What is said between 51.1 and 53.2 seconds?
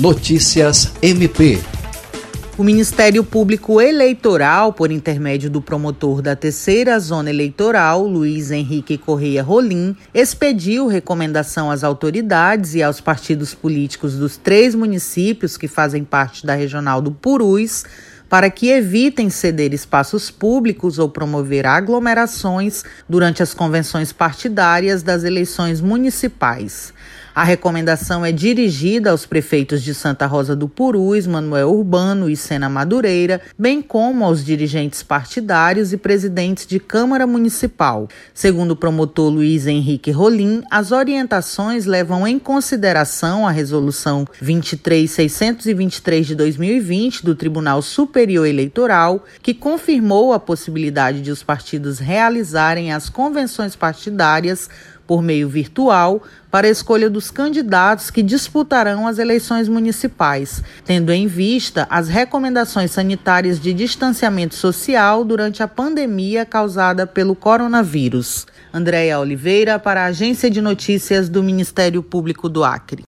de os partidos realizarem as